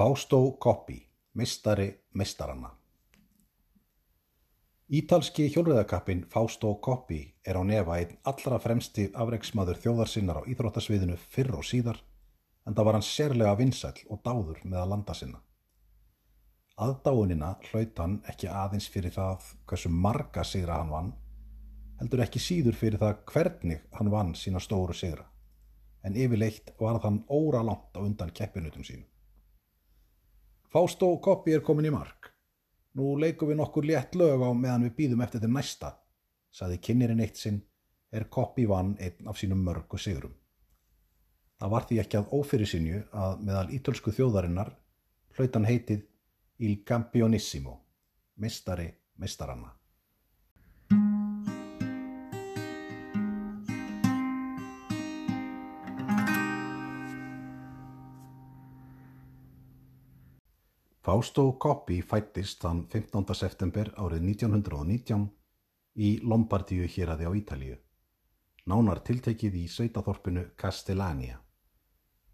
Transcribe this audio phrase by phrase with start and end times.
[0.00, 0.94] Fausto Coppi,
[1.36, 2.70] meistari meistaranna
[4.88, 11.52] Ítalski hjólreiðakappinn Fausto Coppi er á nefa einn allra fremsti afreiksmaður þjóðarsinnar á íþróttasviðinu fyrr
[11.58, 12.00] og síðar
[12.64, 15.42] en það var hann sérlega vinsæll og dáður með að landa sinna.
[16.80, 21.14] Aðdáunina hlaut hann ekki aðeins fyrir það hversu marga sigra hann vann,
[22.00, 25.28] heldur ekki síður fyrir það hvernig hann vann sína stóru sigra,
[26.00, 29.09] en yfirleitt var þann óra langt á undan keppinutum sínu.
[30.70, 32.28] Fausto Coppi er komin í mark.
[32.94, 35.88] Nú leikum við nokkur létt lög á meðan við býðum eftir þeim næsta,
[36.54, 37.58] saði kynirinn eitt sinn
[38.14, 40.36] er Coppi vann einn af sínum mörgu sigurum.
[41.58, 44.70] Það var því ekki að ófyrir sinju að meðal ítölsku þjóðarinnar
[45.34, 46.06] hlautan heitið
[46.62, 47.74] Il Campionissimo,
[48.38, 48.86] mistari
[49.18, 49.79] mistaranna.
[61.00, 63.32] Fausto Coppi fættist þann 15.
[63.32, 65.22] september árið 1919
[65.96, 67.76] í Lombardíu héræði á Ítalíu,
[68.68, 71.38] nánar tiltekið í sveitaþorpinu Castellania,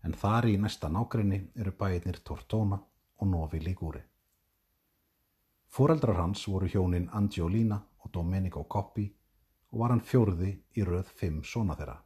[0.02, 2.80] en þar í næsta nákrenni eru bæirnir Tortona
[3.22, 4.02] og Novi Ligure.
[5.70, 9.06] Fóreldrar hans voru hjónin Angiolina og Domenico Coppi
[9.70, 12.00] og var hann fjórði í röð fimm svona þeirra.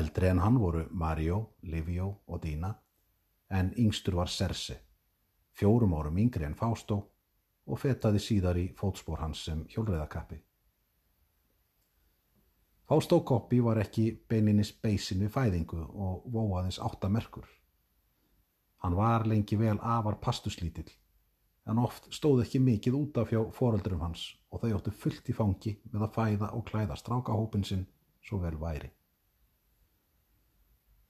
[0.00, 2.72] Eldri en hann voru Mario, Livio og Dina,
[3.52, 4.85] en yngstur var Serse
[5.56, 6.98] fjórum árum yngri en Fástó
[7.66, 10.38] og fetaði síðar í fótspór hans sem hjólreðakappi.
[12.86, 17.48] Fástó Koppi var ekki beininis beisin við fæðingu og vóaðins áttamerkur.
[18.84, 20.92] Hann var lengi vel afar pastuslítill,
[21.66, 25.34] en oft stóð ekki mikið út af hjá foreldurum hans og þau óttu fullt í
[25.34, 27.82] fangi með að fæða og klæða strákahópin sinn
[28.22, 28.92] svo vel væri.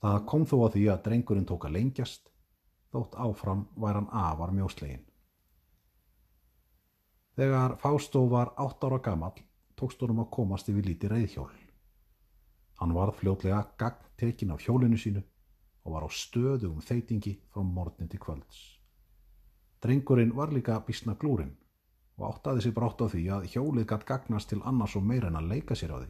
[0.01, 2.33] Það kom þó að því að drengurinn tók að lengjast
[2.93, 5.05] þótt áfram væri hann afar mjóslegin.
[7.37, 9.35] Þegar Fástó var átt ára gammal
[9.77, 11.51] tókst honum að komast yfir líti reyðhjól.
[12.81, 15.23] Hann varð fljótlega gagn tekin af hjólinu sínu
[15.85, 18.81] og var á stöðu um þeitingi frá morgnin til kvölds.
[19.85, 21.53] Drengurinn var líka bísna glúrin
[22.17, 25.37] og áttaði sér brátt á því að hjólið gatt gagnast til annars og meira en
[25.37, 26.09] að leika sér á því.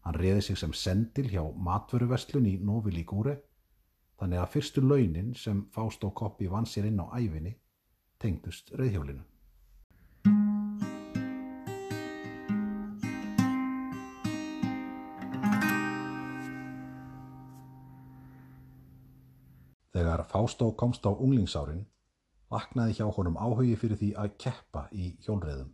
[0.00, 3.36] Hann reði sig sem sendil hjá matvöruverslun í Novi Ligure
[4.20, 7.54] þannig að fyrstu launin sem Fást og Koppi vann sér inn á æfinni
[8.20, 9.24] tengdust reyðhjólinu.
[19.90, 21.86] Þegar Fástó komst á unglingsárin
[22.52, 25.72] vaknaði hjá honum áhugi fyrir því að keppa í hjólreðum.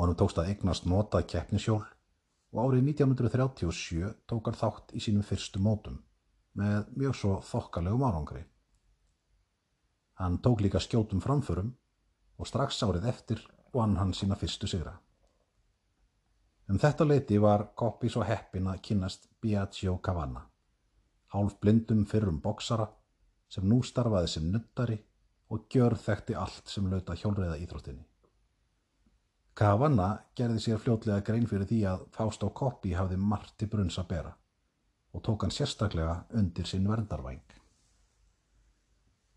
[0.00, 1.84] Honum tókst að eignast nota keppnishjól
[2.54, 6.02] og árið 1937 tók hann þátt í sínum fyrstu mótum
[6.58, 8.44] með mjög svo þokkalegum árangri.
[10.20, 11.72] Hann tók líka skjótum framförum
[12.38, 13.40] og strax árið eftir
[13.74, 14.94] vann hann sína fyrstu sigra.
[16.70, 20.46] Um þetta leiti var Koppi svo heppin að kynast Biagio Cavanna,
[21.34, 22.86] hálf blindum fyrrum boksara
[23.50, 24.96] sem nú starfaði sem nuttari
[25.50, 28.06] og gjör þekkti allt sem lauta hjólreiða íþróttinni.
[29.54, 33.98] Cavanna gerði sér fljótlega grein fyrir því að Fást á Koppi hafði margt til brunns
[33.98, 34.32] að bera
[35.14, 37.42] og tók hann sérstaklega undir sinn verndarvæng.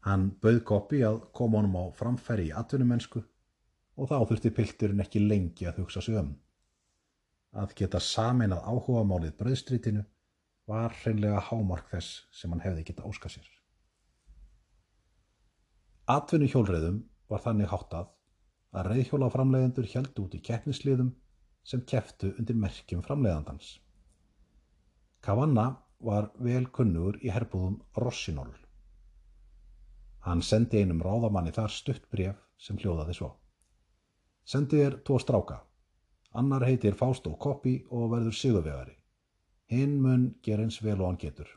[0.08, 3.22] Hann bauð Koppi að koma honum á framfæri í atvinnumennsku
[3.98, 6.34] og þá þurfti pilturinn ekki lengi að hugsa sig um.
[7.58, 10.04] Að geta samin að áhuga málið bröðstrítinu
[10.68, 13.48] var hreinlega hámark þess sem hann hefði geta óska sér.
[16.08, 18.14] Atvinnu hjólreðum var þannig háttað
[18.78, 21.12] að reyðhjólaframlegendur held út í keppnisliðum
[21.68, 23.78] sem keftu undir merkjum framlegandans.
[25.28, 25.74] Kavanna
[26.08, 28.54] var vel kunnugur í herbúðum Rossinól.
[30.24, 33.28] Hann sendi einum ráðamanni þar stutt bref sem hljóðaði svo.
[34.48, 35.58] Sendi þér tvo stráka.
[36.32, 38.96] Annar heitir Fástó Koppi og verður sigurvegari.
[39.68, 41.52] Hinn mun ger eins vel og hann getur.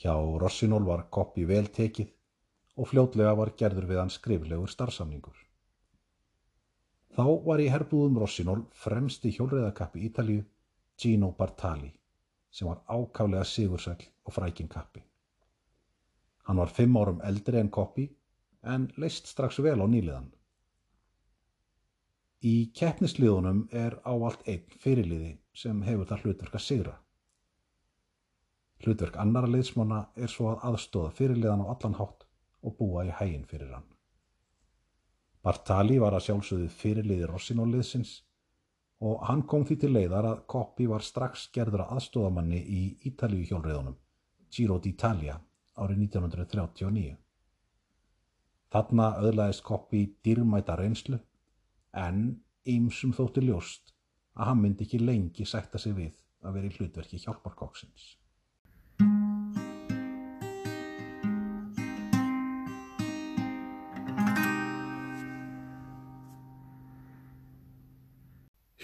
[0.00, 2.16] Hjá Rossinól var Koppi vel tekið
[2.80, 5.36] og fljótlega var gerður við hann skriflegur starfsamningur.
[7.12, 10.48] Þá var í herbúðum Rossinól fremsti hjólreðakappi Ítalíu
[11.00, 11.92] Gino Bartali
[12.50, 15.02] sem var ákálega sigursæl og frækin kappi.
[16.44, 18.08] Hann var fimm árum eldri en Koppi
[18.62, 20.28] en leist strax vel á nýliðan.
[22.44, 26.94] Í keppnisliðunum er ávalt einn fyrirliði sem hefur það hlutverk að sigra.
[28.84, 32.26] Hlutverk annara liðsmána er svo að aðstóða fyrirliðan á allan hátt
[32.62, 33.88] og búa í hægin fyrir hann.
[35.44, 38.18] Bartali var að sjálfsögðu fyrirliði Rossinóliðsins
[39.00, 42.80] og hann kom því til leiðar að Koppi var strax gerður að aðstóðamanni í
[43.10, 43.96] Ítalíu hjólriðunum,
[44.54, 45.38] Giro d'Italia
[45.74, 47.16] árið 1939.
[48.74, 51.18] Þarna öðlaðist Koppi dýrmæta reynslu
[51.94, 52.24] en
[52.66, 53.94] ýmsum þótti ljóst
[54.34, 58.14] að hann myndi ekki lengi sætta sig við að vera í hlutverki hjálparkokksins.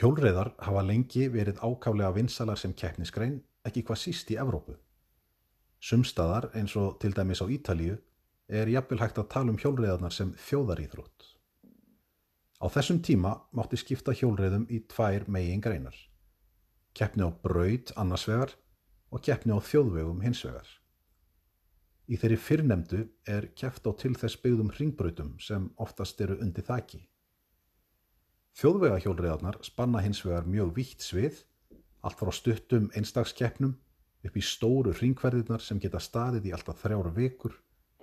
[0.00, 3.34] Hjólreiðar hafa lengi verið ákálega vinsalar sem keppnisgrein,
[3.68, 4.78] ekki hvað síst í Evrópu.
[5.76, 7.98] Sumstaðar, eins og til dæmis á Ítalíu,
[8.48, 11.26] er jafnvel hægt að tala um hjólreiðarnar sem þjóðaríþrótt.
[12.64, 16.00] Á þessum tíma mátti skipta hjólreiðum í tvær megin greinar.
[16.96, 18.56] Keppni á braud annars vegar
[19.12, 20.68] og keppni á þjóðvegum hins vegar.
[22.08, 27.04] Í þeirri fyrrnemdu er keppt á til þess byggðum hringbrautum sem oftast eru undir þakki.
[28.60, 31.38] Þjóðvegahjólreiðarnar spanna hins vegar mjög vítt svið,
[32.04, 33.72] allt frá stuttum einstagskeppnum
[34.28, 37.54] upp í stóru hringverðirnar sem geta staðið í alltaf þrjára vikur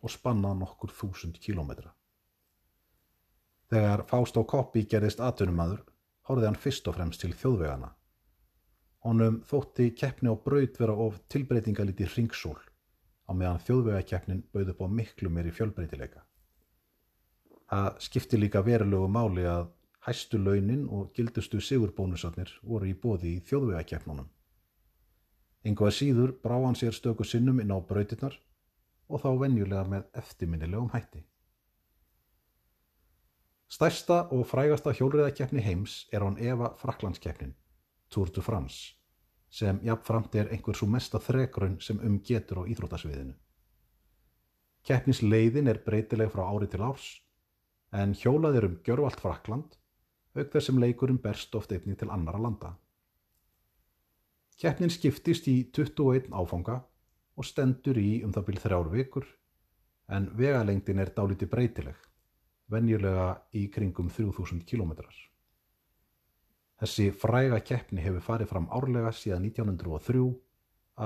[0.02, 1.92] og spanna nokkur þúsund kílómetra.
[3.70, 5.84] Þegar Fást á Koppi gerðist atvinnumadur,
[6.26, 7.94] horfið hann fyrst og fremst til þjóðvegana.
[9.06, 12.58] Honum þótti keppni á braut vera of tilbreytingalíti hringsól
[13.30, 16.26] á meðan þjóðvegakeppnin bauð upp á miklu meiri fjölbreytileika.
[17.70, 19.68] Það skipti líka verulegu máli að
[20.08, 24.28] Hæstu launin og gildustu sigurbónusarnir voru í bóði í þjóðvegakeppnunum.
[25.68, 28.38] Engu að síður brá hann sér stöku sinnum inn á brautirnar
[29.12, 31.26] og þá venjulega með eftirminnilegum hætti.
[33.68, 37.52] Stærsta og frægasta hjólriðakeppni heims er án Eva Fraklandskeppnin,
[38.08, 38.94] Tour de France,
[39.52, 43.36] sem jafnframt er einhver svo mesta þregrun sem um getur á íþrótasviðinu.
[44.88, 47.10] Keppnis leiðin er breytileg frá ári til árs,
[47.92, 49.76] en hjólað er um gjörvalt Frakland
[50.38, 52.74] auk þess sem leikurinn berst oft einni til annara landa.
[54.58, 56.80] Keppnin skiptist í 21 áfanga
[57.38, 59.28] og stendur í um það byrj þrjár vikur
[60.18, 61.98] en vegalengdin er dáliti breytileg,
[62.72, 64.94] venjulega í kringum 3000 km.
[66.78, 70.24] Þessi fræga keppni hefur farið fram árlega síðan 1903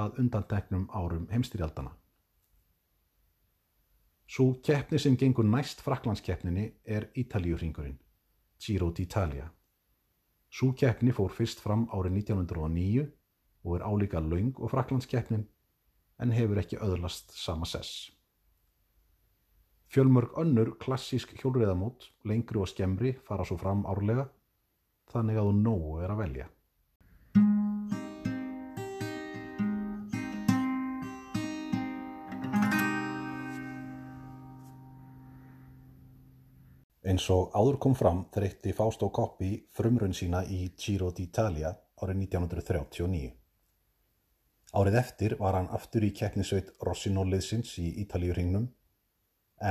[0.01, 1.91] að undanteknum árum heimstyrjaldana.
[4.31, 7.97] Svo keppni sem gengur næst Fraklandskeppninni er Ítalíuringurinn.
[8.61, 9.47] Giro d'Italia.
[10.51, 13.05] Sú keppni fór fyrst fram árið 1909
[13.65, 15.47] og er álíka laung og fraklandskeppnin
[16.21, 18.11] en hefur ekki öðlast sama sess.
[19.91, 24.29] Fjölmörg önnur klassísk hjólriðamót, lengri og skemmri, fara svo fram árlega,
[25.11, 26.45] þannig að þú nógu er að velja.
[37.11, 43.31] Eins og áður kom fram þreytti Fausto Coppi frumrun sína í Giro d'Italia árið 1939.
[44.79, 48.69] Árið eftir var hann aftur í keppnisveit Rossinolliðsins í Ítalíuringnum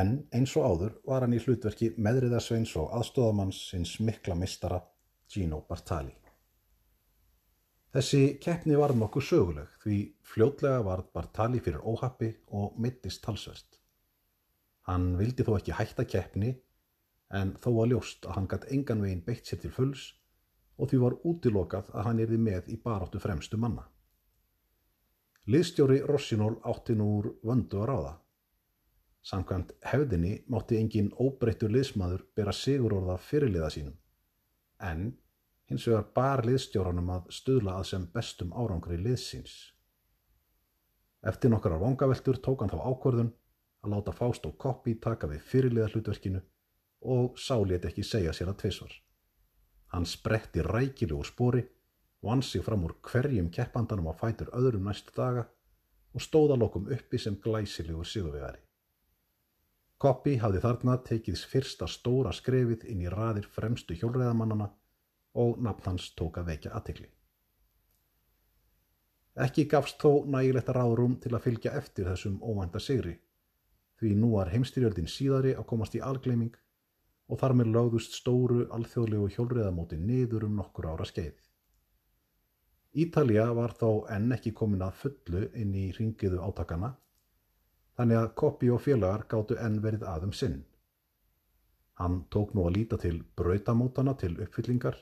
[0.03, 4.83] en eins og áður var hann í hlutverki meðriðarsveins og aðstóðamanns sinns mikla mistara
[5.33, 6.13] Gino Bartali.
[7.95, 10.03] Þessi keppni var nokkuð söguleg því
[10.35, 13.81] fljótlega var Bartali fyrir óhappi og mittist talsvert.
[14.93, 16.59] Hann vildi þó ekki hætta keppni
[17.31, 20.07] en þó var ljóst að hann gætt engan veginn beitt sér til fulls
[20.81, 23.85] og því var útilokað að hann erði með í baráttu fremstu manna.
[25.51, 28.13] Liðstjóri Rossinól átti nú úr vöndu að ráða.
[29.31, 33.97] Samkvæmt hefðinni mátti engin óbreyttur liðsmaður bera sigur orða fyrirliða sínum,
[34.81, 35.11] en
[35.69, 39.59] hins vegar bar liðstjóranum að stuðla að sem bestum árangri liðsins.
[41.21, 43.35] Eftir nokkara vangaveltur tók hann þá ákvörðun
[43.85, 46.41] að láta Fást og Koppi taka við fyrirliða hlutverkinu
[47.01, 48.93] og sálétt ekki segja sér að tvisvar.
[49.93, 51.63] Hann spretti rækilegu spori,
[52.23, 55.47] vann sig fram úr hverjum keppandanum á fætur öðrum næstu daga
[56.15, 58.61] og stóða lokum uppi sem glæsilegu sigurvegari.
[60.01, 64.71] Koppi hafði þarna tekið fyrsta stóra skrefið inn í raðir fremstu hjólreðamannana
[65.35, 67.09] og nafn hans tók að vekja aðtikli.
[69.41, 73.15] Ekki gafst þó nægilegt ráðrúm til að fylgja eftir þessum óvænta sigri,
[74.01, 76.57] því nú var heimstyrjöldin síðari að komast í algleiming
[77.31, 81.37] og þar með lögðust stóru alþjóðlegu hjólriðamóti niður um nokkur ára skeið.
[82.99, 86.97] Ítalja var þó enn ekki komin að fullu inn í ringiðu átakana,
[87.95, 90.57] þannig að Koppi og félagar gáttu enn verið aðum sinn.
[92.01, 94.97] Hann tók nú að líta til brautamótana til uppfyllingar,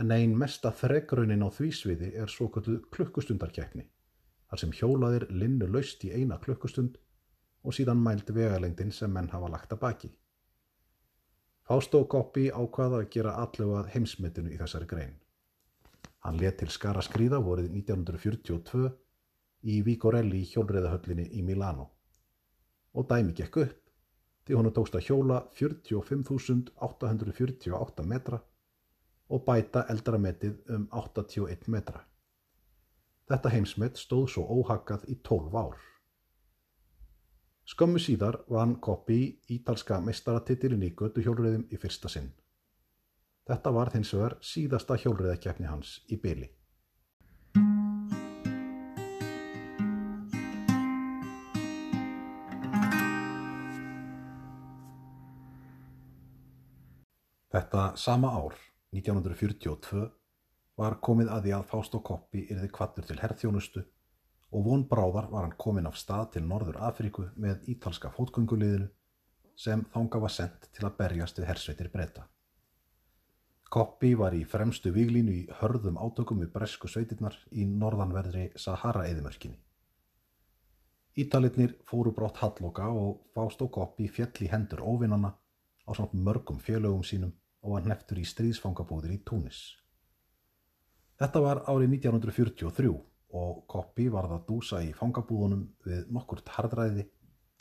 [0.00, 3.84] en einn mesta þregraunin á þvísviði er svo kvöldu klukkustundarkjækni,
[4.48, 6.96] þar sem hjólaðir linnu laust í eina klukkustund
[7.66, 10.10] og síðan mælt vegalengdin sem menn hafa lagt að baki.
[11.68, 15.16] Fástó Koppi ákvaða að gera allega heimsmyndinu í þessari grein.
[16.24, 18.88] Hann let til skara skrýða vorið 1942
[19.68, 21.92] í Vigorelli hjólreiðahöllinni í Milano.
[22.96, 23.76] Og dæmi gekk upp
[24.48, 28.38] því honum tókst að hjóla 45.848 metra
[29.28, 32.00] og bæta eldrametið um 81 metra.
[33.28, 35.76] Þetta heimsmet stóð svo óhakkað í 12 ár.
[37.68, 42.30] Skömmu síðar vann Koppi ítalska meistaratitilin í göduhjólriðum í fyrsta sinn.
[43.44, 46.48] Þetta var þins vegar síðasta hjólriðakefni hans í byli.
[57.52, 58.56] Þetta sama ár,
[58.96, 60.08] 1942,
[60.80, 63.84] var komið að því að Fástó Koppi yrði kvattur til herrþjónustu
[64.50, 68.88] og von bráðar var hann komin af stað til Norður Afríku með ítalska fótgönguliðinu
[69.58, 72.28] sem þánga var sendt til að berjast við hersveitir breyta.
[73.68, 79.58] Koppi var í fremstu viglínu í hörðum átökum við bresku sveitirnar í norðanverðri Sahara-eðimörkinni.
[81.18, 85.34] Ítalitnir fóru brátt halloka og Fástó Koppi fjell í hendur óvinnana
[85.84, 89.60] á samt mörgum félögum sínum og var neftur í stríðsfangabúðir í Túnis.
[91.18, 92.94] Þetta var árið 1943
[93.36, 97.04] og Koppi varð að dúsa í fangabúðunum við nokkurt hardræði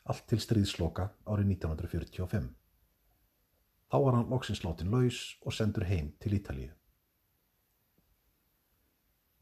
[0.07, 2.47] allt til stríðsloka árið 1945.
[3.87, 6.71] Þá var hann loksins látin laus og sendur heim til Ítalíu.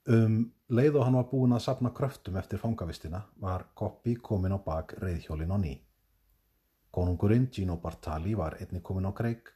[0.06, 0.38] Um
[0.70, 4.94] leið og hann var búin að sapna kröftum eftir fangavistina var Koppi komin á bak
[5.02, 5.74] reyðhjólin á ný.
[6.94, 9.50] Konungurinn Gino Bartali var einni komin á kreik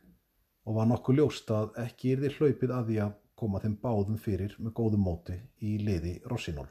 [0.66, 4.20] og var nokkuð ljóst að ekki er því hlaupið að því að koma þeim báðum
[4.20, 6.68] fyrir með góðum móti í liði Rossinól.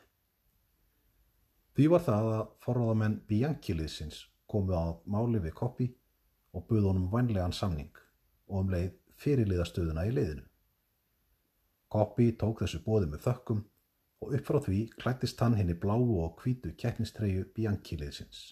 [1.78, 5.88] Því var það að forráðamenn Bianchi-liðsins komu á máli við Koppi
[6.52, 7.94] og buð honum vænlegan samning
[8.48, 10.44] og um leið fyrirliðastöðuna í liðinu.
[11.88, 13.64] Koppi tók þessu bóði með þökkum
[14.24, 18.48] og upp frá því klættist hann henni bláu og hvítu keppnistreyju Bianchi-liðsins.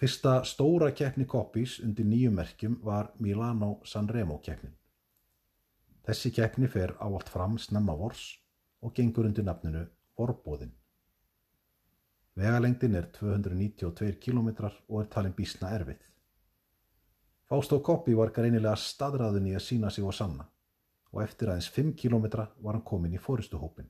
[0.00, 4.79] Fyrsta stóra keppni Koppis undir nýjum merkjum var Milano-San Remo keppnin.
[6.10, 8.20] Þessi keppni fer áallt fram snemma vors
[8.82, 9.84] og gengur undir nafninu
[10.18, 10.72] Vorbóðin.
[12.34, 16.00] Vegalengdin er 292 km og er talin bísna erfið.
[17.46, 20.48] Fástó Koppi var greinilega staðræðun í að sína sig og sanna
[21.12, 23.86] og eftir aðeins 5 km var hann komin í fóristuhópin.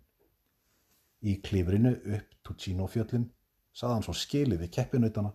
[1.25, 3.31] Í klifrinu upp Tucino fjöllin
[3.73, 5.33] sað hann svo skilið við keppinautana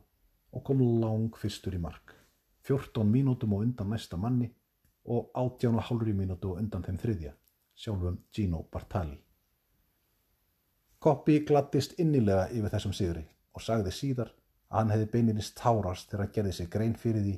[0.54, 2.14] og kom lang fyrstur í mark.
[2.70, 4.52] 14 mínútum og undan næsta manni
[5.06, 7.34] og 18,5 mínútu og undan þeim þriðja,
[7.76, 9.18] sjálfum Gino Bartali.
[11.00, 14.32] Koppi glattist innilega yfir þessum sigri og sagði síðar
[14.70, 17.36] að hann hefði beininist tárast þegar hann gerði sig grein fyrir því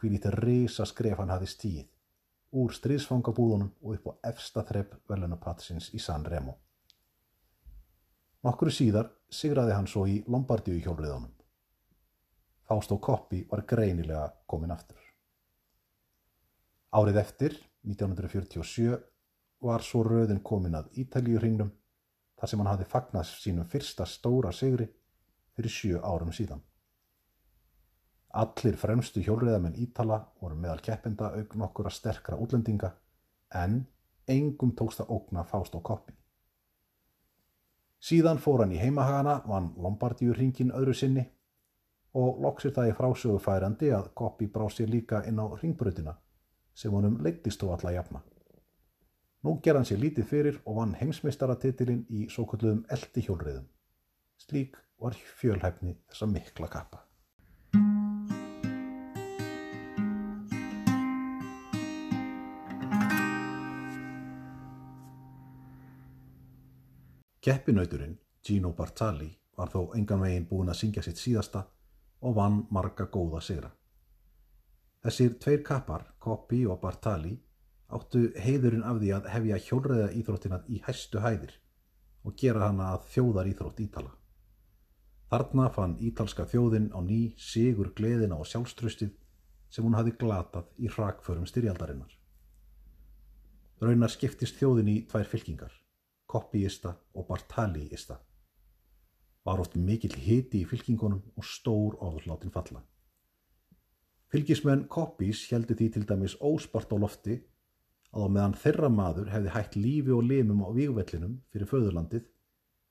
[0.00, 1.84] hví lítið reysa skref hann hafi stíð
[2.56, 6.56] úr stríðsfangabúðunum og upp á efsta þrepp velunapatsins í San Remo.
[8.46, 11.32] Nokkru síðar sigraði hann svo í Lombardíu hjólriðunum.
[12.66, 15.05] Fástó Koppi var greinilega komin aftur.
[16.96, 18.94] Árið eftir, 1947,
[19.60, 21.68] var svo röðin komin að Ítalíuringnum
[22.40, 24.86] þar sem hann hafði fagnast sínum fyrsta stóra sigri
[25.56, 26.62] fyrir sjö árum síðan.
[28.40, 32.94] Allir fremstu hjólriðamenn Ítala voru meðal keppenda auk nokkura sterkra útlendinga
[33.60, 33.78] en
[34.32, 36.16] engum tókst að ógna Fástó Koppi.
[38.00, 41.28] Síðan fór hann í heimahagana, vann Lombardíurringin öðru sinni
[42.16, 46.22] og loksir það í frásögu færandi að Koppi brá sér líka inn á ringbröðina
[46.76, 48.20] sem honum leittist þó alla jafna.
[49.46, 53.66] Nú ger hann sér lítið fyrir og vann heimsmeistaratitilinn í svo kalluðum eldi hjólriðum.
[54.42, 57.02] Slík var fjölhæfni þessa mikla kappa.
[67.46, 71.62] Keppinauturinn Gino Bartali var þó engan veginn búin að syngja sitt síðasta
[72.26, 73.70] og vann marga góða sigra.
[75.06, 77.36] Þessir tveir kappar, Koppi og Bartali,
[77.94, 81.52] áttu heiðurinn af því að hefja hjólreða íþróttina í hæstu hæðir
[82.26, 84.10] og gera hana að þjóðar íþrótt Ítala.
[85.30, 89.12] Þarna fann ítalska þjóðin á ný sigur gleðina og sjálfströstið
[89.70, 92.10] sem hún hafi glatað í hrakförum styrjaldarinnar.
[93.78, 95.70] Raunar skiptist þjóðin í tvær fylkingar,
[96.26, 98.18] Koppiista og Bartaliista
[99.46, 102.82] var oft mikill hiti í fylkingunum og stór orðláttinn falla.
[104.36, 107.38] Fylgismenn Koppís heldur því til dæmis óspart á lofti
[108.12, 112.26] að á meðan þeirra maður hefði hægt lífi og limum á vígvellinum fyrir föðurlandið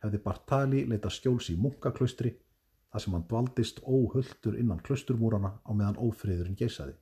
[0.01, 6.01] hefði Bartali leita skjóls í munkaklaustri þar sem hann dvaldist óhulltur innan klausturmúrana á meðan
[6.07, 6.97] ófriðurinn geysaði.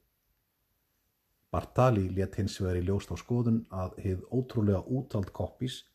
[1.48, 5.86] Bartali let hins vegar í ljóst á skoðun að heið ótrúlega útald Koppís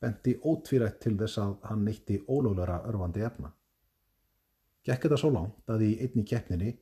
[0.00, 3.52] benti ótvírætt til þess að hann neytti ólöglara örfandi efna.
[4.80, 6.78] Gekk þetta svo langt að í einni keppninni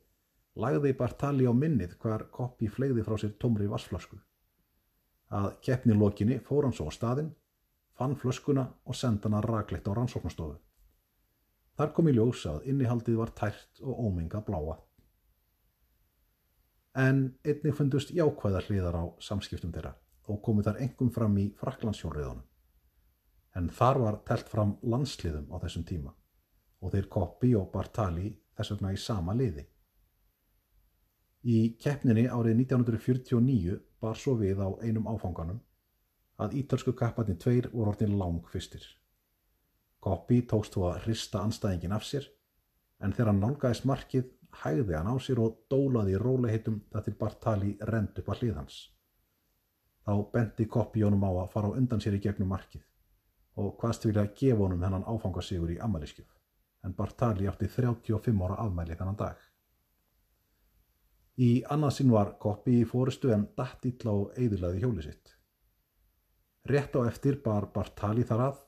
[0.57, 4.17] lagði Bartali á minnið hvar koppi flegði frá sér tómri vassflösku.
[5.37, 7.33] Að keppni lokinni fór hann svo á staðinn,
[7.97, 10.57] fann flöskuna og senda hana rakleitt á rannsóknastofu.
[11.77, 14.77] Þar kom í ljós að innihaldið var tært og ómenga bláa.
[16.97, 19.93] En einnig fundust jákvæðar hliðar á samskiptum þeirra
[20.27, 22.45] og komu þar engum fram í Fraklandsjónriðunum.
[23.57, 26.13] En þar var telt fram landsliðum á þessum tíma
[26.81, 29.65] og þeir Koppi og Bartali þess vegna í sama liði.
[31.45, 35.59] Í keppninni árið 1949 bar svo við á einum áfanganum
[36.41, 38.83] að ítölsku kapparnir tveir voru orðin lang fyrstir.
[40.01, 42.27] Koppi tókst þú að hrista anstæðingin af sér
[43.01, 44.29] en þegar hann nálgæðist markið
[44.63, 48.59] hægði hann á sér og dólaði í róliheitum það til Bartali rend upp að hlið
[48.61, 48.77] hans.
[50.05, 52.85] Þá bendi Koppi honum á að fara á undan sér í gegnum markið
[53.57, 56.29] og hvaðst vilja gefa honum hennan áfangasigur í ammæliskjöf,
[56.85, 59.46] en Bartali átti 35 ára afmæli þennan dag.
[61.37, 65.35] Í annarsinn var Koppi í fórustu en dætt ítla og eðulaði hjóli sitt.
[66.65, 68.63] Rétt á eftir bar Bartali þar að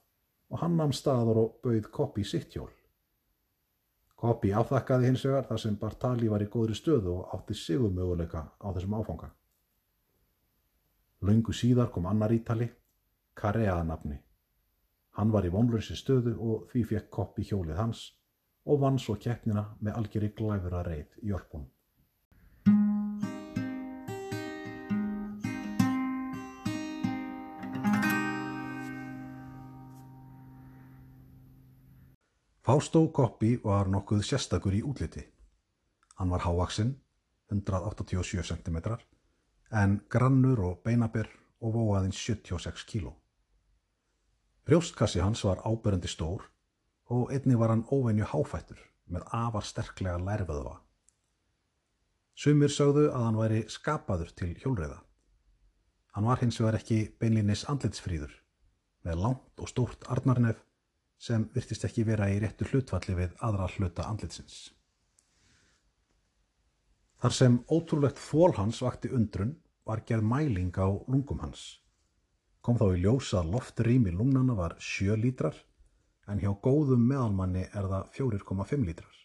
[0.50, 2.70] og hann namn staður og bauð Koppi sitt hjól.
[4.20, 8.46] Koppi áþakkaði hins vegar þar sem Bartali var í góðri stöðu og átti sigur möguleika
[8.62, 9.32] á þessum áfanga.
[11.26, 12.70] Laungu síðar kom annar ítali,
[13.34, 14.20] Karea nafni.
[15.18, 18.06] Hann var í vonlösi stöðu og því fekk Koppi hjólið hans
[18.70, 21.70] og vann svo keppnina með algjörði glæfura reið í örpunum.
[32.70, 35.24] Fástó Koppi var nokkuð sérstakur í útliti.
[36.20, 36.92] Hann var hávaksinn,
[37.50, 38.77] 187 cm,
[39.74, 41.32] en grannur og beinaber
[41.66, 43.16] og vóaðins 76 kg.
[44.70, 46.46] Brjóstkassi hans var áberendi stór
[47.10, 50.77] og einni var hann óvenju háfættur með afar sterklega lærföðva.
[52.38, 55.01] Sumir sögðu að hann væri skapaður til hjólreiða.
[56.14, 58.44] Hann var hins vegar ekki beinlinis andlitsfríður
[59.01, 60.62] með langt og stórt arnarnef
[61.20, 64.70] sem virtist ekki vera í réttu hlutfalli við aðra hluta andlitsins.
[67.20, 71.82] Þar sem ótrúlegt þól hans vakti undrun var gerð mæling á lungum hans.
[72.64, 75.58] Kom þá í ljósa loftrými lungnana var 7 lítrar
[76.32, 79.18] en hjá góðum meðalmanni er það 4,5 lítrar.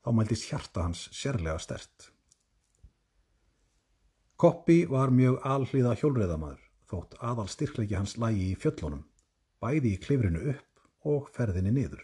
[0.00, 2.08] Þá mæltist hjarta hans sérlega stert.
[4.40, 9.04] Koppi var mjög alhlýða hjólreðamaður þótt aðal styrkleiki hans lægi í fjöllunum,
[9.60, 10.69] bæði í klifrinu upp
[11.06, 12.02] og ferðinni niður.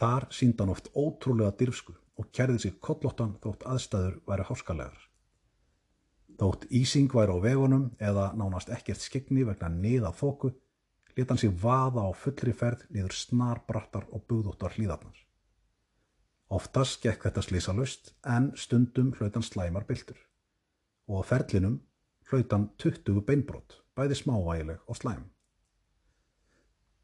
[0.00, 5.00] Þar sínd hann oft ótrúlega dyrfsku og kærði sig kollottan þótt aðstæður væri háskalegar.
[6.40, 10.54] Þótt Ísing væri á vegunum eða nánast ekkert skegni vegna niða þóku,
[11.16, 15.18] leta hann sig vaða á fullri ferð niður snarbrattar og búðóttar hlýðarnar.
[16.50, 20.18] Oftast gekk þetta slísalust en stundum hlautan slæmar byltur
[21.10, 21.76] og á ferlinum
[22.30, 25.28] hlautan 20 beinbrott, bæði smávægileg og slæm.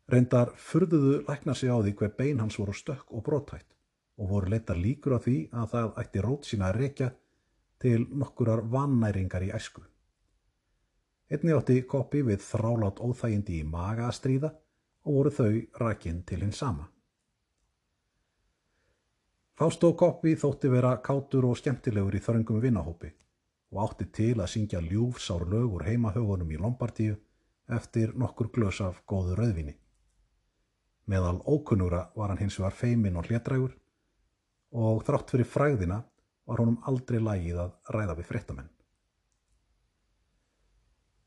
[0.06, 3.66] Reyndar furðuðu læknar sig á því hver bein hans voru stökk og brótætt
[4.16, 7.08] og voru leittar líkur á því að það ætti rót sína að rekja
[7.82, 9.82] til nokkurar vannæringar í æsku.
[11.26, 14.50] Einni átti koppi við þrálát óþægindi í maga að stríða
[15.06, 16.86] og voru þau rækinn til hins sama.
[19.58, 23.10] Fástó koppi þótti vera kátur og skemmtilegur í þörngum vinnahópi
[23.72, 27.16] og átti til að syngja ljúfsár lögur heimahögunum í Lombardíu
[27.78, 29.74] eftir nokkur glös af góðu rauðvinni.
[31.06, 33.76] Meðal ókunnura var hann hins vegar feimin og hlétrægur
[34.76, 36.00] og þrátt fyrir fræðina
[36.46, 38.72] var honum aldrei lægið að ræða við fréttamenn.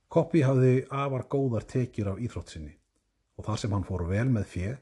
[0.09, 2.75] Koppi hafði afar góðar tekjur af íþróttsinni
[3.37, 4.75] og þar sem hann fór vel með fjö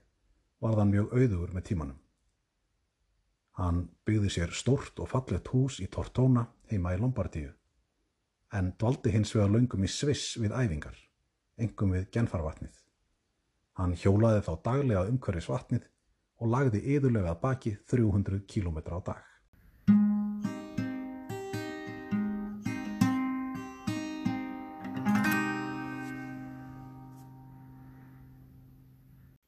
[0.64, 2.00] var þann mjög auðugur með tímanum.
[3.58, 7.52] Hann byggði sér stort og fallet hús í Tortóna heima í Lombardíu
[8.58, 10.96] en dvaldi hins vegar laungum í Sviss við æfingar,
[11.60, 12.87] engum við genfarvatnið.
[13.78, 15.84] Hann hjólaði þá daglega umhverfis vatnið
[16.42, 19.20] og lagði yðurlega að baki 300 km á dag.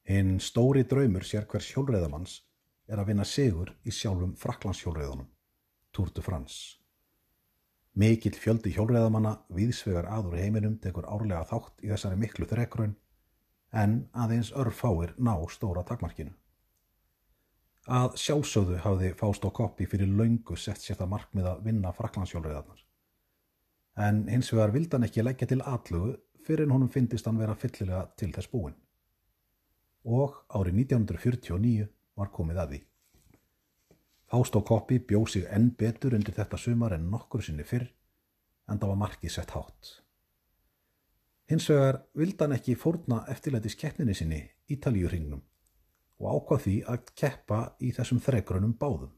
[0.06, 2.38] Hinn stóri draumur sér hvers hjólreðamanns
[2.86, 5.26] er að vinna sigur í sjálfum Fraklandshjólreðunum,
[5.90, 6.78] Tour de France.
[7.98, 12.98] Mikill fjöldi hjólreðamanna viðsvegar aður heiminum tekur árlega þátt í þessari miklu þrekraun
[13.72, 16.32] en aðeins örfáir ná stóra takmarkinu.
[17.90, 22.82] Að sjálfsögðu hafði Fást og Koppi fyrir laungu sett sér það markmið að vinna fraklandsjólriðarnar.
[23.96, 26.12] En hins vegar vildi hann ekki leggja til allugu
[26.46, 28.76] fyrir en honum fyndist hann vera fyllilega til þess búin.
[30.04, 32.80] Og árið 1949 var komið að því.
[34.30, 37.88] Fástó Koppi bjóð sig enn betur undir þetta sumar en nokkur sinni fyrr
[38.70, 39.96] en það var markið sett hátt.
[41.50, 44.36] Hins vegar vildi hann ekki fórna eftirlæti skeppninni sinni
[44.70, 45.40] Ítalíuringnum
[46.20, 49.10] og ákvað því að keppa í þessum þregrunum báðum.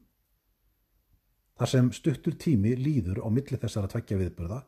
[1.59, 4.63] Þar sem stuttur tími líður á milli þessara tveggja viðburða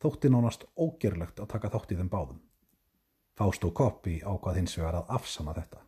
[0.00, 2.40] þótti nánast ógerlegt að taka þátt í þeim báðum.
[3.36, 5.84] Fástó Koppi ákvað hins vegar að afsama þetta.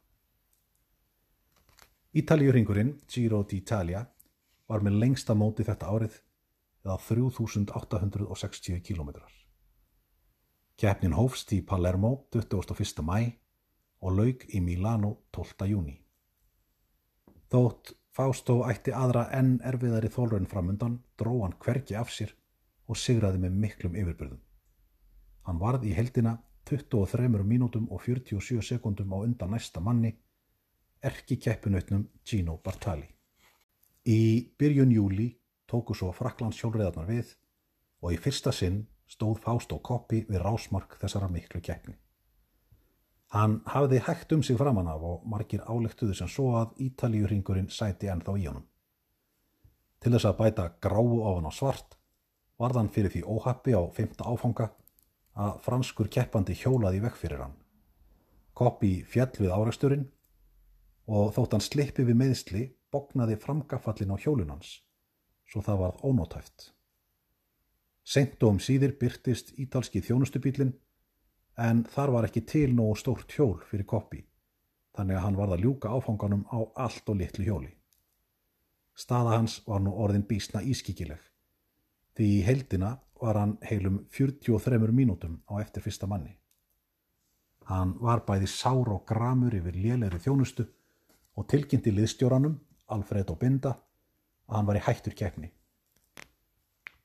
[2.20, 4.04] Ítalíuringurinn, Giro d'Italia,
[4.68, 6.20] var með lengsta móti þetta árið
[6.84, 9.47] eða 3860 kilometrar.
[10.78, 13.00] Keppnin hófst í Palermo 21.
[13.02, 13.32] mæ
[14.06, 15.66] og laug í Milano 12.
[15.66, 15.94] júni.
[17.50, 22.30] Þótt Fástó ætti aðra enn erfiðari þólurinn framundan dró hann hvergi af sér
[22.86, 24.38] og sigraði með miklum yfirbyrðum.
[25.48, 26.36] Hann varð í heldina
[26.70, 30.12] 23 mínútum og 47 sekundum á undan næsta manni
[31.02, 33.08] erki keppunautnum Gino Bartali.
[34.06, 35.26] Í byrjun júli
[35.66, 37.34] tóku svo Fraklands hjólreðarnar við
[37.98, 41.96] og í fyrsta sinn stóð Fást og Koppi við rásmark þessara miklu keppni.
[43.32, 48.08] Hann hafði hægt um sig framann af og margir álektuðu sem svo að Ítalíuringurinn sæti
[48.08, 48.64] ennþá í honum.
[50.00, 51.98] Til þess að bæta gráu ofan á svart
[52.58, 54.70] varðan fyrir því óhappi á femta áfanga
[55.38, 57.56] að franskur keppandi hjólaði vekk fyrir hann.
[58.54, 60.08] Koppi fjall við áraksturinn
[61.06, 64.78] og þótt hann slippi við meðsli bognaði framgafallin á hjólunans
[65.48, 66.72] svo það varð ónótæft.
[68.08, 70.72] Sent og um síðir byrtist ítalski þjónustubílin
[71.60, 74.22] en þar var ekki til nógu stórt hjól fyrir koppi
[74.96, 77.72] þannig að hann varð að ljúka áfanganum á allt og litlu hjóli.
[78.98, 81.20] Staða hans var nú orðin bísna ískikileg
[82.18, 86.32] því í heldina var hann heilum 43 mínútum á eftir fyrsta manni.
[87.70, 90.64] Hann var bæði sár og gramur yfir lélegri þjónustu
[91.38, 92.56] og tilkynnti liðstjóranum,
[92.88, 93.76] Alfred og Binda,
[94.48, 95.52] að hann var í hættur keppni.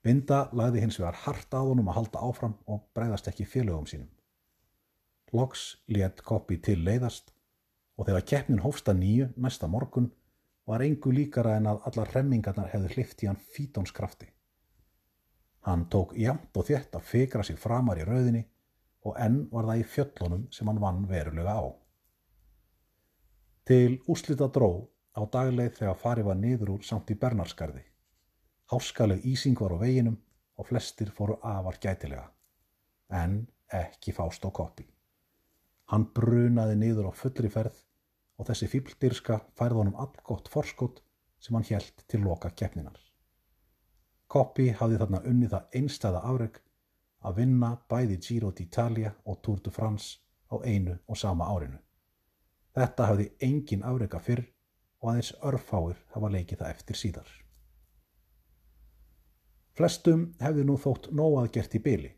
[0.03, 4.09] Binda lagði hins vegar hart að honum að halda áfram og bregðast ekki félögum sínum.
[5.31, 7.31] Loks létt koppi til leiðast
[7.97, 10.09] og þegar keppnin hófsta nýju næsta morgun
[10.67, 14.27] var engu líkara en að allar remmingarnar hefðu hlift í hann fítónskrafti.
[15.63, 18.43] Hann tók jæmt og þétt að fegra sig framar í rauðinni
[19.07, 21.63] og enn var það í fjöllunum sem hann vann verulega á.
[23.63, 27.85] Til úslita dró á dagleið þegar farið var niður úr samt í Bernarskarði.
[28.71, 30.17] Háskaleg ísing var á veginum
[30.57, 32.27] og flestir fóru afar gætilega.
[33.09, 34.85] En ekki fást á koppi.
[35.91, 37.83] Hann brunaði niður á fullri ferð
[38.37, 41.01] og þessi fýbldyrska færði honum allgott forskot
[41.39, 42.99] sem hann helt til loka keppninar.
[44.27, 46.59] Koppi hafði þarna unnið það einstæða afreg
[47.27, 51.79] að vinna bæði Giro d'Italia og Tour de France á einu og sama árinu.
[52.73, 54.47] Þetta hafði engin afrega fyrr
[55.01, 57.42] og aðeins örfáir hafa leikið það eftir síðar.
[59.73, 62.09] Flestum hefði nú þótt nóg að gert í byli,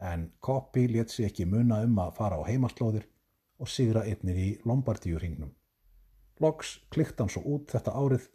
[0.00, 3.04] en Koppi let sér ekki muna um að fara á heimaslóðir
[3.60, 5.50] og sigra einnir í Lombardíuringnum.
[6.40, 8.30] Loks klikt hann svo út þetta árið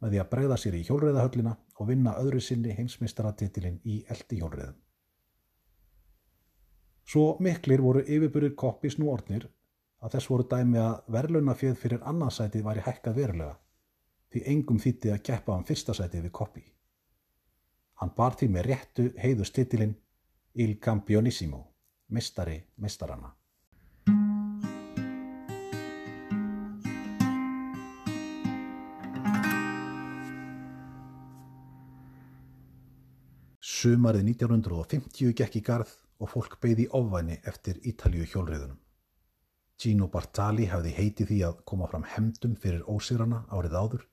[0.00, 4.78] með því að bregða sér í hjólreðahöllina og vinna öðru sinni heimsmeistaratitilinn í eldi hjólreðum.
[7.02, 9.48] Svo miklir voru yfirburir Koppis nú ornir
[10.02, 13.58] að þess voru dæmi að verðlunafjöð fyrir annarsætið væri hækkað verulega
[14.32, 16.64] því engum þýtti að keppa um fyrsta sætið við koppi.
[18.02, 19.92] Hann bar því með réttu heiðu stitilinn
[20.58, 21.60] Il Campionissimo,
[22.10, 23.30] mestari mestarana.
[33.62, 38.80] Sumarið 1950 gekk í garð og fólk beigði ofvæni eftir Ítalju hjólriðunum.
[39.78, 44.08] Gino Bartali hafði heiti því að koma fram hemdum fyrir ósigrana árið áður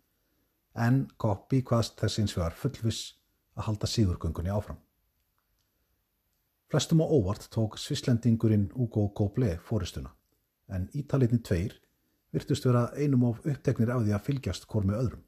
[0.78, 3.16] en Koppi hvaðst þess eins vegar fullviss
[3.60, 4.80] að halda síðurgöngunni áfram.
[6.70, 10.14] Flestum á óvart tók svislendingurinn Ugo Goble fóristuna
[10.70, 11.80] en Ítaliðni tveir
[12.32, 15.24] virtust vera einum of uppteknir af því að fylgjast með öðrum.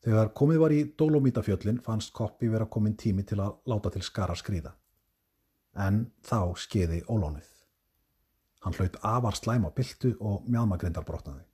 [0.00, 4.34] Þegar komið var í Dolomítafjöllin fannst Koppi vera komin tími til að láta til skara
[4.34, 4.72] skrýða
[5.76, 7.46] en þá skeiði ólónið.
[8.64, 11.44] Hann hlaut afar slæm á byltu og mjálmagrindar brotnaði.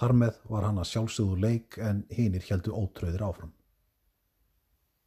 [0.00, 3.52] Þar með var hann að sjálfsögðu leik en hinnir heldu ótröðir áfram.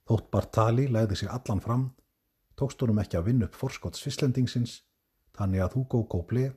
[0.06, 1.88] Þótt Bartali legði sig allan fram,
[2.54, 4.84] tókst honum ekki að vinna upp forskott svislendingsins,
[5.34, 6.52] þannig að Hugo Goble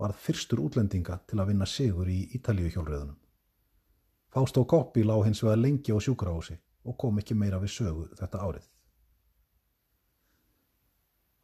[0.00, 3.16] varð fyrstur útlendinga til að vinna sigur í Ítalíu hjólriðunum.
[4.30, 8.44] Fástó Koppi lág hins vegar lengi á sjúkrahósi og kom ekki meira við sögu þetta
[8.44, 8.68] árið.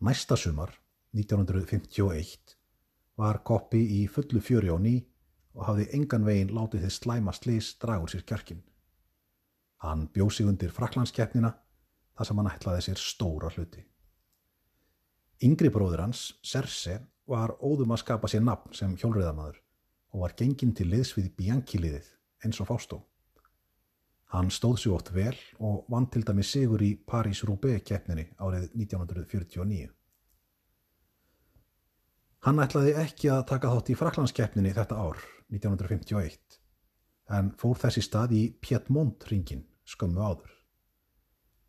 [0.07, 0.71] Næsta sumar,
[1.17, 2.57] 1951,
[3.17, 4.97] var Koppi í fullu fjöri á ný
[5.57, 8.61] og hafði engan veginn látið þið slæma slís dragur sér kjarkin.
[9.85, 11.53] Hann bjóð sig undir fraklandskeppnina
[12.17, 13.83] þar sem hann ætlaði sér stóra hluti.
[15.45, 19.59] Yngri bróður hans, Serse, var óðum að skapa sér nafn sem hjólriðamadur
[20.15, 22.09] og var genginn til liðs við Bianchi-liðið
[22.47, 23.03] eins og Fástó.
[24.33, 29.91] Hann stóð sér ótt vel og vann til dæmi sigur í Paris-Roubaix keppninni árið 1949.
[32.47, 36.59] Hann ætlaði ekki að taka þátt í Fraklandskeppninni þetta ár, 1951,
[37.33, 40.53] en fór þessi stað í Piedmont ringin skömmu áður.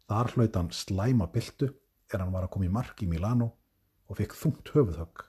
[0.07, 1.71] Þar hlaut hann slæma byltu
[2.13, 3.49] er hann var að koma í mark í Milano
[4.07, 5.23] og fekk þungt höfuðhögg,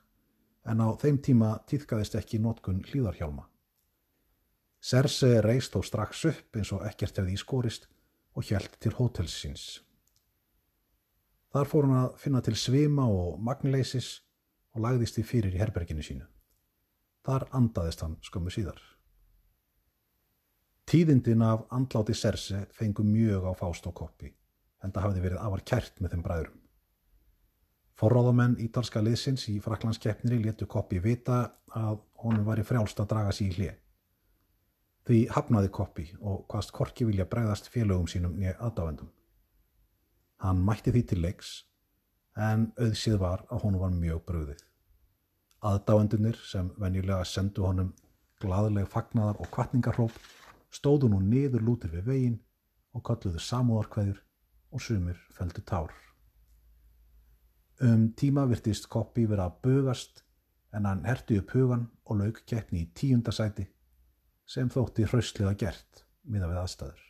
[0.70, 3.48] en á þeim tíma týðkaðist ekki nótkun hlýðarhjálma.
[4.78, 7.88] Serse reist þó strax upp eins og ekkert hefði í skorist
[8.38, 9.80] og hjælt til hótelsins.
[11.50, 14.20] Þar fór hann að finna til svima og magnleisis
[14.76, 16.28] og lagðist því fyrir í herberginu sínu.
[17.26, 18.78] Þar andaðist hann skömmu síðar.
[20.88, 24.30] Tíðindin af andláti Serse fengu mjög á fást og koppi
[24.84, 26.60] en það hafði verið afar kært með þeim bræðurum.
[27.98, 31.42] Forráðamenn ítalska liðsins í fraklandskeppniri letu koppi vita
[31.76, 33.76] að honum var í frjálst að draga sér í hlið.
[35.08, 39.08] Því hafnaði Koppi og hvaðst Korki vilja bregðast félögum sínum nýja aðdáendum.
[40.44, 41.52] Hann mætti því til leiks
[42.36, 44.60] en auðsið var að honum var mjög bröðið.
[45.64, 47.94] Aðdáendunir sem venjulega sendu honum
[48.40, 50.20] gladleg fagnadar og kvartningarhróp
[50.74, 52.38] stóðu nú niður lútir við veginn
[52.96, 54.20] og kalluðu samúðarkveður
[54.72, 55.92] og sumir feldu tár.
[57.80, 60.24] Um tíma virtist Koppi vera að bögast
[60.74, 63.68] en hann herti upp hugan og lauk keppni í tíundasæti
[64.48, 67.07] sem þótti hraustlega gert miða við aðstæður.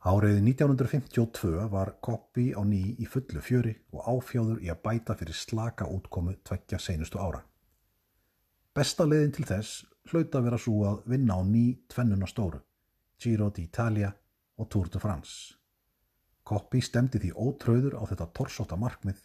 [0.00, 5.36] Árið 1952 var Koppi á ný í fullu fjöri og áfjáður í að bæta fyrir
[5.36, 7.42] slaka útkomu tveggja seinustu ára.
[8.72, 12.62] Besta leiðin til þess hlaut að vera svo að vinna á ný tvennuna stóru,
[13.20, 14.14] Giro d'Italia
[14.56, 15.52] og Tour de France.
[16.48, 19.20] Koppi stemdi því ótröður á þetta torsóta markmið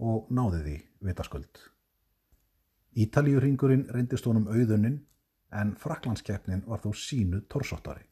[0.00, 1.60] og náði því vitaskuld.
[2.96, 5.02] Ítalíuringurinn reyndist honum auðuninn
[5.52, 8.08] en fraklandskeppnin var þó sínu torsóttari.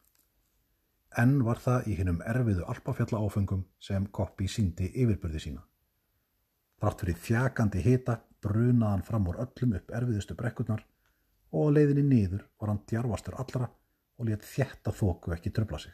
[1.18, 5.64] Enn var það í hinnum erfiðu alpafjalla áfengum sem Koppi síndi yfirbyrði sína.
[6.80, 10.86] Þrátt fyrir þjakandi hita brunaðan fram úr öllum upp erfiðustu brekkurnar
[11.52, 13.68] og á leiðinni niður var hann djarvastur allra
[14.18, 15.92] og létt þjætta þóku ekki tröfla sig.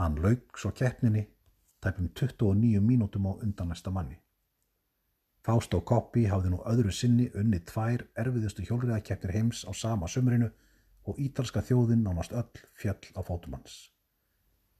[0.00, 1.22] Hann lauk svo keppninni
[1.82, 4.18] tæpum 29 mínútum á undan næsta manni.
[5.42, 10.50] Fást og Koppi hafði nú öðru sinni unni tvær erfiðustu hjólriðakeppnir heims á sama sömurinu
[11.08, 13.90] og ítalska þjóðin nánast öll fjall á fótumanns.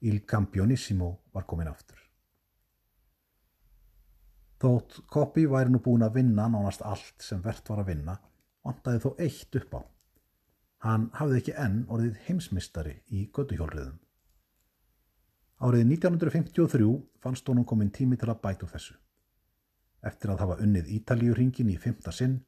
[0.03, 1.99] Il Campionissimo var komin aftur.
[4.63, 8.15] Þótt Koppi væri nú búin að vinna nánast allt sem verðt var að vinna,
[8.63, 9.81] vantaði þó eitt upp á.
[10.87, 13.99] Hann hafði ekki enn orðið heimsmystari í göduhjólriðum.
[15.63, 16.87] Árið 1953
[17.23, 18.97] fannst honum komin tími til að bætu þessu.
[20.03, 22.41] Eftir að hafa unnið Ítalíuringin í fymta sinn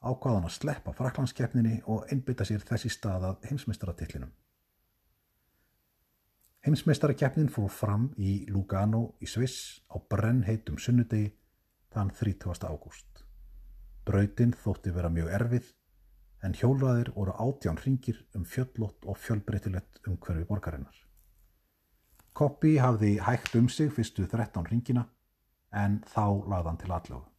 [0.00, 4.30] ákvaðan að sleppa fraklandskeppninni og einbytta sér þessi stað að heimsmeistaratillinum.
[6.64, 11.30] Heimsmeistarakeppnin fór fram í Lugano í Sviss á brennheitum sunnudegi
[11.92, 12.68] þann 30.
[12.68, 13.24] ágúst.
[14.04, 15.70] Brautinn þótti vera mjög erfið
[16.44, 20.96] en hjólraðir voru átján ringir um fjöllott og fjölbreytilegt um hverfi borgarinnar.
[22.32, 25.06] Koppi hafði hægt um sig fyrstu 13 ringina
[25.72, 27.29] en þá lagðan til allavega.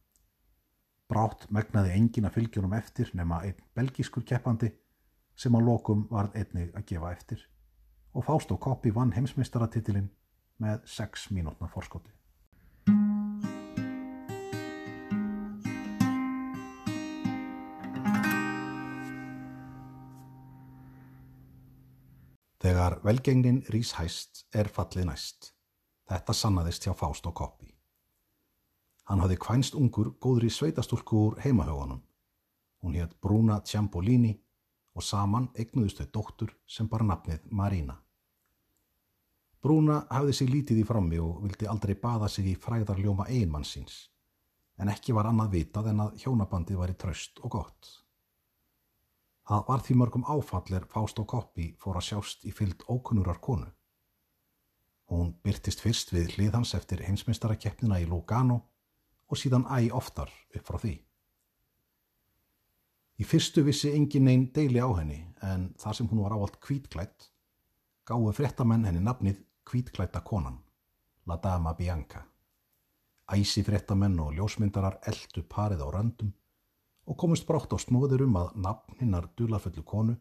[1.12, 4.70] Brátt megnaði engin að fylgjunum eftir nema einn belgískur keppandi
[5.36, 7.42] sem á lokum varð einnig að gefa eftir
[8.14, 10.08] og Fást og Koppi vann heimsmeistaratitilinn
[10.62, 12.12] með 6 mínútna forskoti.
[22.62, 25.52] Þegar velgengnin rís hæst er fallið næst.
[26.08, 27.71] Þetta sannaðist hjá Fást og Koppi.
[29.10, 32.02] Hann hafði kvænst ungur góður í sveitastúlku úr heimahögunum.
[32.82, 34.36] Hún hétt Bruna Ciampolini
[34.94, 37.98] og saman eignuðust þau dóttur sem bar nafnið Marina.
[39.62, 44.08] Bruna hafði sig lítið í frammi og vildi aldrei baða sig í fræðarljóma einmannsins
[44.82, 47.90] en ekki var annað vitað en að hjónabandi var í tröst og gott.
[49.46, 53.68] Það var því mörgum áfallir Fást og Koppi fór að sjást í fyllt ókunnurar konu.
[55.10, 58.60] Hún byrtist fyrst við hliðhans eftir heimsmyndstarakeppnina í Lugano
[59.32, 60.92] og síðan æg oftar upp frá því.
[63.20, 67.30] Í fyrstu vissi engin einn deili á henni en þar sem hún var ávalt kvítklætt
[68.08, 70.58] gáðu fréttamenn henni nafnið kvítklætta konan,
[71.26, 72.24] La Dama Bianca.
[73.32, 76.32] Æsi fréttamenn og ljósmyndarar eldu parið á röndum
[77.06, 80.16] og komist brátt á snóður um að nafn hinnar dularföllu konu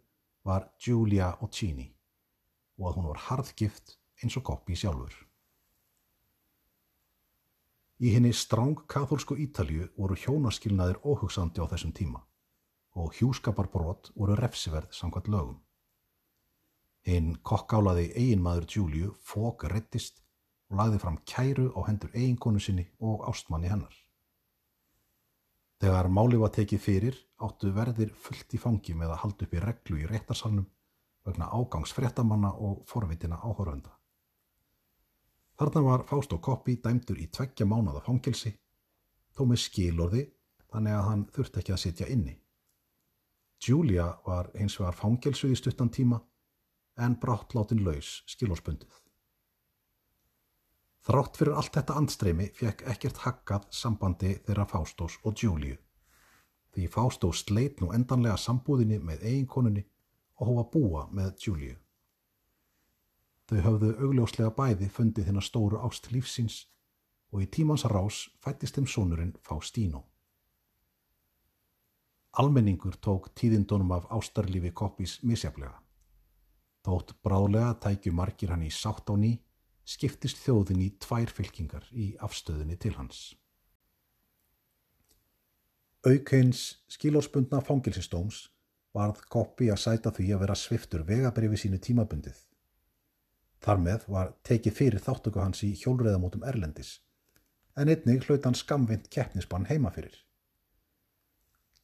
[0.46, 1.90] var Giulia Occini
[2.78, 5.14] og að hún var harðgift eins og koppi sjálfur.
[8.02, 12.24] Í henni stráng katholsku Ítalju voru hjónaskilnaðir óhugsandi á þessum tíma
[12.98, 15.60] og hjúskaparbrot voru refsiverð samkvæmt lögum.
[17.06, 20.20] Hinn kokkálaði eiginmaður Júliu fók rettist
[20.72, 23.94] og lagði fram kæru á hendur eiginkonu sinni og ástmanni hennar.
[25.82, 29.66] Þegar máli var tekið fyrir áttu verðir fullt í fangi með að halda upp í
[29.70, 30.68] reglu í réttarsalnum
[31.26, 33.94] vegna ágangs frettamanna og forvitina áhörvenda.
[35.62, 38.50] Þarna var Fást og Koppi dæmdur í tveggja mánada fangelsi,
[39.30, 40.22] þó með skilorði
[40.74, 42.34] þannig að hann þurfti ekki að sitja inni.
[43.62, 46.18] Julia var eins og var fangelsuð í stuttan tíma
[47.06, 48.90] en brátt látin laus skilorspundið.
[51.06, 55.78] Þrátt fyrir allt þetta andstreymi fekk ekkert hakkað sambandi þeirra Fástós og Júliu.
[56.74, 59.86] Því Fástós sleit nú endanlega sambúðinni með eiginkonunni
[60.42, 61.78] og hófa búa með Júliu.
[63.52, 66.54] Þau höfðu augljóslega bæði fundið þinn að stóru ást lífsins
[67.36, 70.06] og í tímans rás fættist þeim sonurinn Faustino.
[72.40, 75.82] Almenningur tók tíðindunum af ástarlífi koppís misjaflega.
[76.88, 79.34] Þótt bráðlega tækju margir hann í sátt á ný,
[79.84, 83.34] skiptist þjóðin í tvær fylkingar í afstöðinni til hans.
[86.08, 88.46] Aukheins skilórspundna fangilsistóms
[88.96, 92.40] varð koppi að sæta því að vera sviftur vegabrifi sínu tímabundið.
[93.62, 96.96] Þar með var tekið fyrir þáttöku hans í hjólreðamótum Erlendis,
[97.78, 100.16] en einnig hlaut hann skamvind keppnisbann heima fyrir.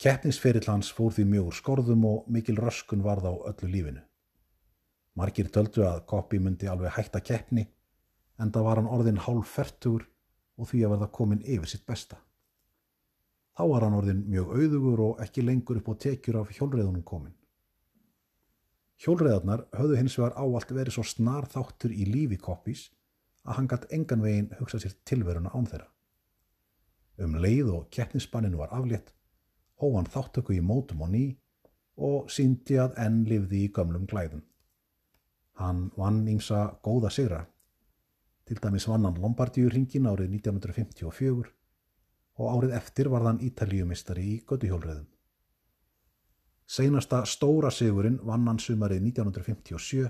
[0.02, 4.04] Keppnisferill hans fór því mjög úr skorðum og mikil röskun varð á öllu lífinu.
[5.18, 7.64] Margir töldu að Koppi myndi alveg hætta keppni
[8.38, 10.06] en það var hann orðin hálf fertur
[10.58, 12.20] og því að verða komin yfir sitt besta.
[13.58, 17.34] Þá var hann orðin mjög auðugur og ekki lengur upp á tekjur af hjólreðunum komin.
[19.04, 22.88] Hjólreðarnar höfðu hins vegar áallt verið svo snar þáttur í lífi Koppis
[23.46, 25.90] að hann gætt engan veginn hugsa sér tilveruna án þeirra.
[27.22, 29.14] Um leið og keppnisbanninu var aflétt
[29.82, 31.26] hófan þáttöku í mótum og ný
[32.08, 34.44] og síndi að enn livði í gömlum glæðum.
[35.58, 37.44] Hann vann ímsa góða sigra.
[38.46, 41.54] Til dæmis vann hann Lombardíu ringin árið 1954
[42.38, 45.08] og árið eftir var hann Ítalíumistari í göduhjólreðum.
[46.68, 50.10] Seinasta stóra sigurinn vann hann sumarið 1957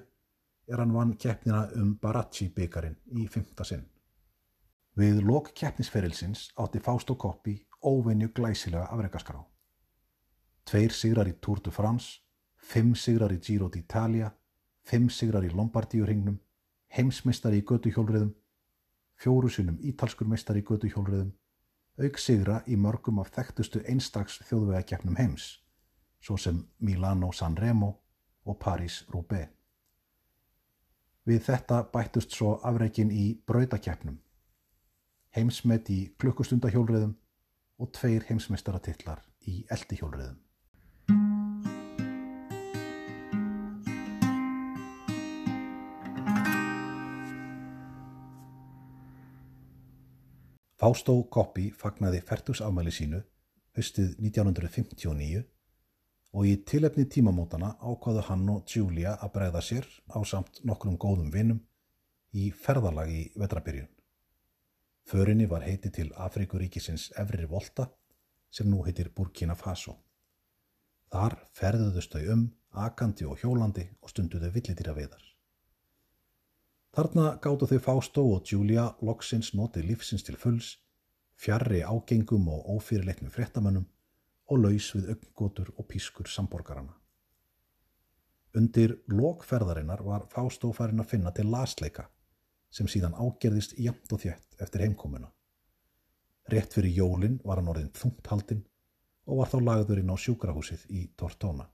[0.68, 3.84] er hann vann keppnina um Baracci byggarinn í fymta sinn.
[4.98, 7.54] Við lok keppnisferilsins átti Fást og Koppi
[7.86, 9.44] óvenju glæsilega afreikaskrá.
[10.66, 12.24] Tveir sigrar í Tour de France,
[12.58, 14.32] fimm sigrar í Giro d'Italia,
[14.82, 16.40] fimm sigrar í Lombardíuringnum,
[16.90, 18.34] heimsmeistari í göduhjólriðum,
[19.14, 21.32] fjóru sinum ítalskur meistari í göduhjólriðum,
[22.02, 25.62] auk sigra í mörgum af þekktustu einstags þjóðvega heims,
[26.20, 27.92] svo sem Milano Sanremo
[28.46, 29.50] og Paris-Roubaix.
[31.28, 34.16] Við þetta bættust svo afreikin í brautakjapnum,
[35.36, 37.16] heimsmet í klukkustundahjólriðum
[37.78, 40.38] og tveir heimsmeistaratillar í eldihjólriðum.
[50.78, 53.20] Fástó Koppi fagnaði færtugsafmæli sínu
[53.76, 55.44] höstið 1959
[56.38, 61.32] og í tilefni tímamótana ákvaðu hann og Julia að bregða sér á samt nokkrum góðum
[61.34, 61.64] vinnum
[62.38, 63.90] í ferðalagi í vetrabyrjun.
[65.10, 67.88] Förinni var heiti til Afrikuríkisins Efri Volta
[68.54, 69.96] sem nú heitir Burkina Faso.
[71.10, 72.46] Þar ferðuðust þau um,
[72.86, 75.24] akandi og hjólandi og stunduðu villitýra veðar.
[76.94, 80.76] Þarna gáttu þau Fástó og Julia loksins notið lífsins til fulls,
[81.34, 83.90] fjarrri ágengum og ófyrirleiknum fréttamönnum
[84.48, 86.94] og laus við augngótur og pískur samborgarana.
[88.58, 92.08] Undir lokferðarinnar var Fástó farin að finna til lasleika
[92.74, 95.30] sem síðan ágerðist jæmt og þjætt eftir heimkomuna.
[96.52, 98.64] Rétt fyrir jólinn var hann orðin þungthaldinn
[99.28, 101.68] og var þá lagðurinn á sjúkrahúsið í Tortóna.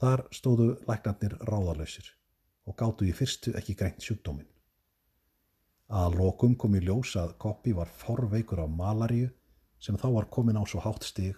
[0.00, 2.10] Þar stóðu læknarnir ráðalösir
[2.68, 4.48] og gáttu í fyrstu ekki greint sjúkdómin.
[5.92, 9.30] Að lokum kom í ljós að Koppi var forveikur á malaríu
[9.82, 11.36] sem þá var komin á svo hátt stig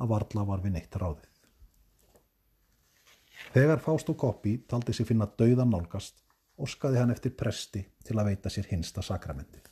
[0.00, 1.28] að varla var við neitt ráðið.
[3.50, 6.22] Þegar Fást og Koppi taldi sér finna dauðan nálgast,
[6.60, 9.62] orskaði hann eftir presti til að veita sér hinsta sakramenti.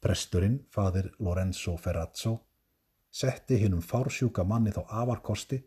[0.00, 2.36] Presturinn, fadir Lorenzo Ferrazzo,
[3.10, 5.58] setti hinnum fársjúka manni þá afarkosti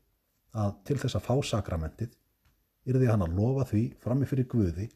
[0.56, 2.18] að til þess að fá sakramentið
[2.92, 4.89] yrði hann að lofa því framifyrir Guði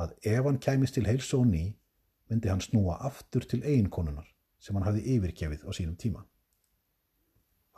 [0.00, 1.64] að ef hann kæmist til heilsu og ný
[2.30, 4.28] myndi hann snúa aftur til eiginkonunar
[4.62, 6.24] sem hann hafði yfirkefið á sínum tíma.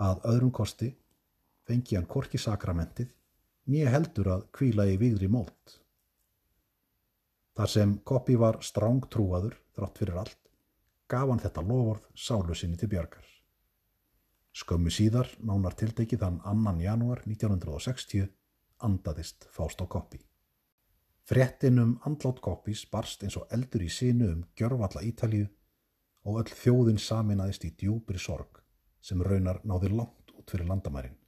[0.02, 0.88] Að öðrum kosti
[1.68, 3.12] fengi hann korki sakramentið
[3.70, 5.78] nýja heldur að kvíla í vigri mót.
[7.54, 10.40] Þar sem Koppi var stráng trúaður þrátt fyrir allt,
[11.06, 13.28] gaf hann þetta lofórð sálu sinni til bjargar.
[14.54, 18.26] Skömmu síðar, nánar tildekið þann annan janúar 1960,
[18.82, 20.18] andaðist Fást á Koppi.
[21.24, 25.46] Frettin um andlátt Koppis barst eins og eldur í sinu um gjörvalla Ítalíu
[26.26, 28.63] og öll þjóðin saminaðist í djúbri sorg
[29.04, 31.18] sem raunar náði langt út fyrir landamærin.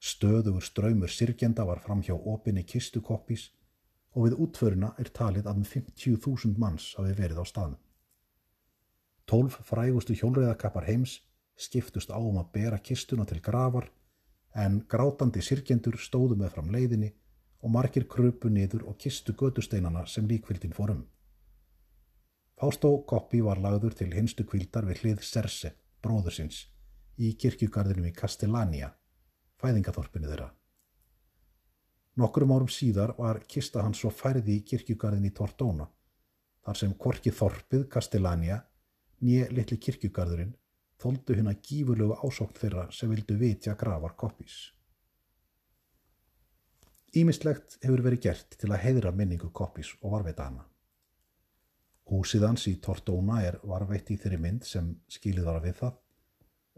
[0.00, 3.50] Stöðugur ströymur sirkjenda var fram hjá opinni kistu Koppis
[4.16, 7.80] og við útföruna er talið að um 50.000 manns hafi verið á staðnum.
[9.30, 11.20] Tólf frægustu hjólreiðakappar heims
[11.60, 13.90] skiptust á um að bera kistuna til gravar
[14.64, 17.12] en grátandi sirkjendur stóðu með fram leiðinni
[17.60, 21.04] og margir kröpu niður og kistu gödusteinana sem líkvildin fórum.
[22.60, 25.74] Fástó Koppi var lagður til hinstu kvildar við hlið Serse,
[26.04, 26.64] bróðursins,
[27.20, 28.90] í kirkjugarðinum í Castellania,
[29.60, 30.48] fæðingathorpinu þeirra.
[32.20, 35.86] Nokkurum árum síðar var kista hans svo færði í kirkjugarðin í Tortona,
[36.64, 38.58] þar sem korki þorpið Castellania,
[39.20, 40.56] nýje litli kirkjugarðurinn,
[41.00, 44.58] þóldu hérna gífurlegu ásókn þeirra sem vildu vitja gravar Koppis.
[47.16, 50.69] Ímislegt hefur verið gert til að heiðra minningu Koppis og varveita hana.
[52.10, 55.98] Húsið hans í Tortóna er varveitt í þeirri mynd sem skilið ára við það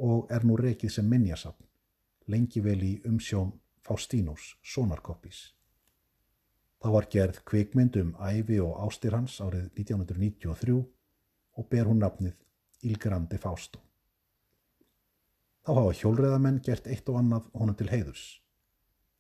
[0.09, 1.65] og er nú reikið sem minnjasafn,
[2.29, 3.53] lengi vel í umsjón
[3.83, 5.55] Faustínus, sonar Koppis.
[6.83, 10.77] Það var gerð kvikmynd um æfi og ástir hans árið 1993
[11.57, 12.37] og ber hún nafnið
[12.83, 13.81] Il Grande Fausto.
[15.63, 18.25] Þá hafa hjólreðamenn gert eitt og annað honum til heiðurs.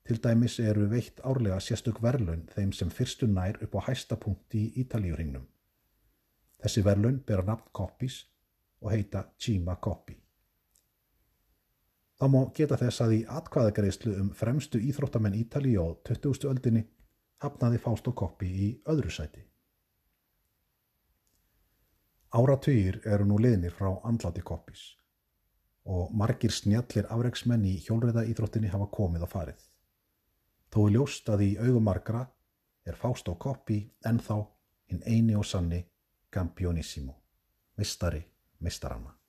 [0.02, 4.58] Til dæmis eru veitt árlega sérstök verlaun þeim sem fyrstu nær upp á hæsta punkt
[4.58, 5.46] í Ítalíuringnum.
[6.62, 8.22] Þessi verlaun bera nafn Koppis
[8.82, 10.14] og heita Cima Koppi.
[12.18, 16.46] Þá má geta þess að í atkvæðagreyslu um fremstu íþróttamenn Ítali á 20.
[16.52, 16.84] öldinni
[17.42, 19.42] hafnaði Fástó Koppi í öðru sæti.
[22.32, 24.84] Áratugir eru nú liðnir frá andlati Koppis
[25.84, 29.58] og margir snjallir afreiksmenn í hjólriða íþróttinni hafa komið og farið.
[30.70, 32.22] Þó er ljóst að í augum margra
[32.86, 34.38] er Fausto Coppi ennþá
[34.92, 35.82] hinn eini og sanni
[36.32, 37.22] Campionissimo,
[37.76, 38.26] mistari
[38.60, 39.21] mistaranna.